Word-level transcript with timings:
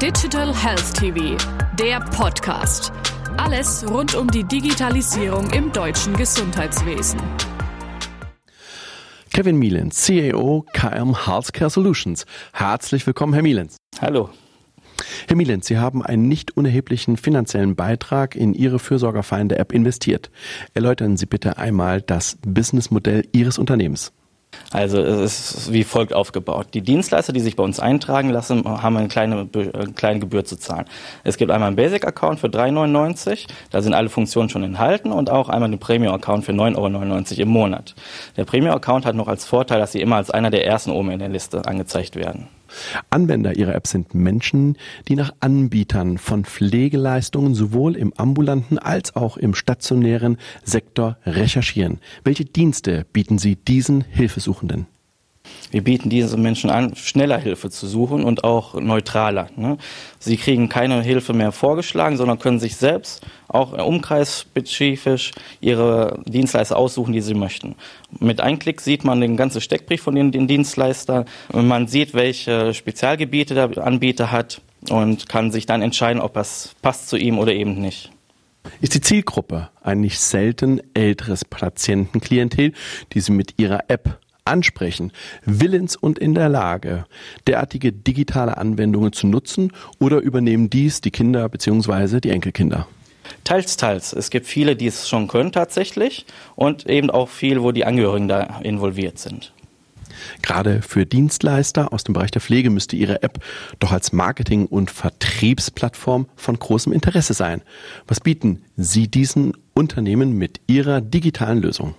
Digital 0.00 0.54
Health 0.56 0.94
TV, 0.94 1.36
der 1.78 2.00
Podcast. 2.00 2.90
Alles 3.36 3.84
rund 3.86 4.14
um 4.14 4.28
die 4.28 4.44
Digitalisierung 4.44 5.50
im 5.50 5.70
deutschen 5.72 6.16
Gesundheitswesen. 6.16 7.20
Kevin 9.30 9.56
Mielens, 9.56 10.06
CAO 10.06 10.64
KM 10.72 11.26
Healthcare 11.26 11.68
Solutions. 11.68 12.24
Herzlich 12.54 13.06
willkommen, 13.06 13.34
Herr 13.34 13.42
Mielens. 13.42 13.76
Hallo. 14.00 14.30
Herr 15.28 15.36
Mielens, 15.36 15.66
Sie 15.66 15.76
haben 15.76 16.02
einen 16.02 16.28
nicht 16.28 16.56
unerheblichen 16.56 17.18
finanziellen 17.18 17.76
Beitrag 17.76 18.36
in 18.36 18.54
Ihre 18.54 18.78
Fürsorgerfeinde 18.78 19.58
App 19.58 19.70
investiert. 19.70 20.30
Erläutern 20.72 21.18
Sie 21.18 21.26
bitte 21.26 21.58
einmal 21.58 22.00
das 22.00 22.38
Businessmodell 22.40 23.28
Ihres 23.32 23.58
Unternehmens. 23.58 24.14
Also 24.72 25.00
es 25.00 25.54
ist 25.56 25.72
wie 25.72 25.82
folgt 25.84 26.12
aufgebaut. 26.12 26.68
Die 26.74 26.82
Dienstleister, 26.82 27.32
die 27.32 27.40
sich 27.40 27.56
bei 27.56 27.64
uns 27.64 27.80
eintragen 27.80 28.30
lassen, 28.30 28.64
haben 28.64 28.96
eine 28.96 29.08
kleine, 29.08 29.48
eine 29.52 29.92
kleine 29.94 30.20
Gebühr 30.20 30.44
zu 30.44 30.56
zahlen. 30.56 30.86
Es 31.24 31.36
gibt 31.36 31.50
einmal 31.50 31.68
einen 31.68 31.76
Basic-Account 31.76 32.38
für 32.40 32.46
3,99, 32.46 33.48
da 33.70 33.82
sind 33.82 33.94
alle 33.94 34.08
Funktionen 34.08 34.48
schon 34.48 34.62
enthalten 34.62 35.10
und 35.10 35.28
auch 35.28 35.48
einmal 35.48 35.68
einen 35.68 35.80
Premium-Account 35.80 36.44
für 36.44 36.52
9,99 36.52 37.32
Euro 37.32 37.42
im 37.42 37.48
Monat. 37.48 37.94
Der 38.36 38.44
Premium-Account 38.44 39.06
hat 39.06 39.16
noch 39.16 39.28
als 39.28 39.44
Vorteil, 39.44 39.80
dass 39.80 39.92
sie 39.92 40.00
immer 40.00 40.16
als 40.16 40.30
einer 40.30 40.50
der 40.50 40.64
ersten 40.64 40.90
oben 40.92 41.10
in 41.10 41.18
der 41.18 41.28
Liste 41.28 41.66
angezeigt 41.66 42.14
werden. 42.14 42.48
Anwender 43.10 43.56
ihrer 43.56 43.74
App 43.74 43.86
sind 43.86 44.14
Menschen, 44.14 44.76
die 45.08 45.16
nach 45.16 45.32
Anbietern 45.40 46.18
von 46.18 46.44
Pflegeleistungen 46.44 47.54
sowohl 47.54 47.96
im 47.96 48.12
ambulanten 48.14 48.78
als 48.78 49.16
auch 49.16 49.36
im 49.36 49.54
stationären 49.54 50.38
Sektor 50.64 51.18
recherchieren. 51.24 52.00
Welche 52.24 52.44
Dienste 52.44 53.06
bieten 53.12 53.38
Sie 53.38 53.56
diesen 53.56 54.02
Hilfesuchenden? 54.02 54.86
Wir 55.70 55.84
bieten 55.84 56.10
diesen 56.10 56.42
Menschen 56.42 56.70
an, 56.70 56.96
schneller 56.96 57.38
Hilfe 57.38 57.70
zu 57.70 57.86
suchen 57.86 58.24
und 58.24 58.42
auch 58.44 58.74
neutraler. 58.74 59.48
Ne? 59.56 59.78
Sie 60.18 60.36
kriegen 60.36 60.68
keine 60.68 61.02
Hilfe 61.02 61.32
mehr 61.32 61.52
vorgeschlagen, 61.52 62.16
sondern 62.16 62.38
können 62.38 62.58
sich 62.58 62.76
selbst 62.76 63.24
auch 63.48 63.72
umkreisspezifisch 63.72 65.30
ihre 65.60 66.20
Dienstleister 66.26 66.76
aussuchen, 66.76 67.12
die 67.12 67.20
sie 67.20 67.34
möchten. 67.34 67.76
Mit 68.18 68.40
einem 68.40 68.58
Klick 68.58 68.80
sieht 68.80 69.04
man 69.04 69.20
den 69.20 69.36
ganzen 69.36 69.60
Steckbrief 69.60 70.02
von 70.02 70.14
den, 70.14 70.32
den 70.32 70.48
Dienstleistern. 70.48 71.26
Man 71.52 71.86
sieht, 71.86 72.14
welche 72.14 72.74
Spezialgebiete 72.74 73.54
der 73.54 73.84
Anbieter 73.84 74.32
hat 74.32 74.60
und 74.88 75.28
kann 75.28 75.52
sich 75.52 75.66
dann 75.66 75.82
entscheiden, 75.82 76.20
ob 76.20 76.34
das 76.34 76.74
passt 76.82 77.08
zu 77.08 77.16
ihm 77.16 77.38
oder 77.38 77.52
eben 77.52 77.80
nicht. 77.80 78.10
Ist 78.80 78.94
die 78.94 79.00
Zielgruppe 79.00 79.70
ein 79.82 80.00
nicht 80.00 80.20
selten 80.20 80.80
älteres 80.94 81.44
Patientenklientel, 81.44 82.72
die 83.12 83.20
Sie 83.20 83.32
mit 83.32 83.54
Ihrer 83.58 83.84
App 83.88 84.18
ansprechen, 84.50 85.12
willens 85.44 85.96
und 85.96 86.18
in 86.18 86.34
der 86.34 86.48
Lage, 86.48 87.06
derartige 87.46 87.92
digitale 87.92 88.56
Anwendungen 88.56 89.12
zu 89.12 89.26
nutzen 89.26 89.72
oder 89.98 90.18
übernehmen 90.20 90.70
dies 90.70 91.00
die 91.00 91.10
Kinder 91.10 91.48
bzw. 91.48 92.20
die 92.20 92.30
Enkelkinder? 92.30 92.86
Teils, 93.44 93.76
teils. 93.76 94.12
Es 94.12 94.30
gibt 94.30 94.46
viele, 94.46 94.76
die 94.76 94.86
es 94.86 95.08
schon 95.08 95.28
können 95.28 95.52
tatsächlich 95.52 96.26
und 96.56 96.88
eben 96.88 97.10
auch 97.10 97.28
viele, 97.28 97.62
wo 97.62 97.72
die 97.72 97.84
Angehörigen 97.84 98.28
da 98.28 98.60
involviert 98.62 99.18
sind. 99.18 99.52
Gerade 100.42 100.82
für 100.82 101.06
Dienstleister 101.06 101.92
aus 101.92 102.04
dem 102.04 102.12
Bereich 102.12 102.30
der 102.30 102.42
Pflege 102.42 102.70
müsste 102.70 102.96
Ihre 102.96 103.22
App 103.22 103.42
doch 103.78 103.92
als 103.92 104.12
Marketing- 104.12 104.66
und 104.66 104.90
Vertriebsplattform 104.90 106.26
von 106.36 106.58
großem 106.58 106.92
Interesse 106.92 107.34
sein. 107.34 107.62
Was 108.06 108.20
bieten 108.20 108.62
Sie 108.76 109.08
diesen 109.08 109.56
Unternehmen 109.74 110.32
mit 110.36 110.60
Ihrer 110.66 111.00
digitalen 111.00 111.62
Lösung? 111.62 111.94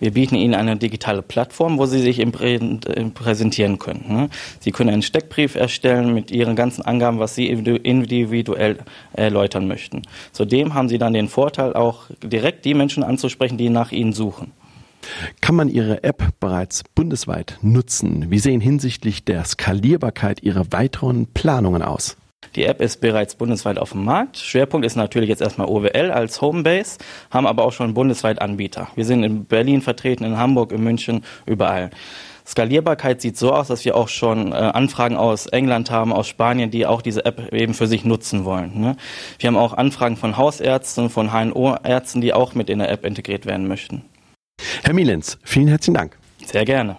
Wir 0.00 0.12
bieten 0.12 0.34
Ihnen 0.34 0.54
eine 0.54 0.76
digitale 0.76 1.22
Plattform, 1.22 1.78
wo 1.78 1.86
Sie 1.86 2.00
sich 2.00 2.24
präsentieren 3.14 3.78
können. 3.78 4.04
Ne? 4.08 4.28
Sie 4.60 4.70
können 4.70 4.90
einen 4.90 5.02
Steckbrief 5.02 5.54
erstellen 5.54 6.14
mit 6.14 6.30
Ihren 6.30 6.56
ganzen 6.56 6.82
Angaben, 6.82 7.18
was 7.18 7.34
Sie 7.34 7.48
individuell 7.48 8.78
erläutern 9.12 9.66
möchten. 9.66 10.02
Zudem 10.32 10.74
haben 10.74 10.88
Sie 10.88 10.98
dann 10.98 11.14
den 11.14 11.28
Vorteil, 11.28 11.72
auch 11.72 12.04
direkt 12.22 12.64
die 12.64 12.74
Menschen 12.74 13.02
anzusprechen, 13.02 13.58
die 13.58 13.70
nach 13.70 13.90
Ihnen 13.90 14.12
suchen. 14.12 14.52
Kann 15.40 15.54
man 15.54 15.68
Ihre 15.68 16.04
App 16.04 16.34
bereits 16.38 16.84
bundesweit 16.94 17.58
nutzen? 17.62 18.30
Wie 18.30 18.38
sehen 18.38 18.60
hinsichtlich 18.60 19.24
der 19.24 19.44
Skalierbarkeit 19.44 20.42
Ihre 20.42 20.70
weiteren 20.72 21.26
Planungen 21.26 21.82
aus? 21.82 22.17
Die 22.56 22.64
App 22.64 22.80
ist 22.80 23.00
bereits 23.00 23.34
bundesweit 23.34 23.78
auf 23.78 23.92
dem 23.92 24.04
Markt. 24.04 24.38
Schwerpunkt 24.38 24.86
ist 24.86 24.96
natürlich 24.96 25.28
jetzt 25.28 25.42
erstmal 25.42 25.68
OWL 25.68 26.10
als 26.10 26.40
Homebase, 26.40 26.98
haben 27.30 27.46
aber 27.46 27.64
auch 27.64 27.72
schon 27.72 27.94
bundesweit 27.94 28.40
Anbieter. 28.40 28.88
Wir 28.94 29.04
sind 29.04 29.22
in 29.22 29.44
Berlin 29.44 29.82
vertreten, 29.82 30.24
in 30.24 30.38
Hamburg, 30.38 30.72
in 30.72 30.82
München, 30.82 31.24
überall. 31.46 31.90
Skalierbarkeit 32.48 33.20
sieht 33.20 33.36
so 33.36 33.52
aus, 33.52 33.68
dass 33.68 33.84
wir 33.84 33.94
auch 33.94 34.08
schon 34.08 34.52
äh, 34.52 34.54
Anfragen 34.54 35.16
aus 35.16 35.46
England 35.46 35.90
haben, 35.90 36.14
aus 36.14 36.28
Spanien, 36.28 36.70
die 36.70 36.86
auch 36.86 37.02
diese 37.02 37.26
App 37.26 37.52
eben 37.52 37.74
für 37.74 37.86
sich 37.86 38.06
nutzen 38.06 38.46
wollen. 38.46 38.80
Ne? 38.80 38.96
Wir 39.38 39.48
haben 39.48 39.58
auch 39.58 39.74
Anfragen 39.74 40.16
von 40.16 40.38
Hausärzten, 40.38 41.10
von 41.10 41.30
HNO-Ärzten, 41.30 42.22
die 42.22 42.32
auch 42.32 42.54
mit 42.54 42.70
in 42.70 42.78
der 42.78 42.90
App 42.90 43.04
integriert 43.04 43.44
werden 43.44 43.68
möchten. 43.68 44.02
Herr 44.82 44.94
Mielens, 44.94 45.38
vielen 45.44 45.68
herzlichen 45.68 45.94
Dank. 45.94 46.16
Sehr 46.46 46.64
gerne. 46.64 46.96